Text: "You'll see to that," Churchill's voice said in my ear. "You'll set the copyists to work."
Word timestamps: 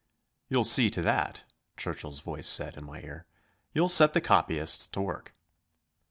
"You'll 0.49 0.63
see 0.63 0.89
to 0.89 1.01
that," 1.03 1.43
Churchill's 1.77 2.21
voice 2.21 2.47
said 2.47 2.75
in 2.75 2.85
my 2.85 3.01
ear. 3.03 3.27
"You'll 3.71 3.87
set 3.87 4.13
the 4.13 4.19
copyists 4.21 4.87
to 4.87 4.99
work." 4.99 5.31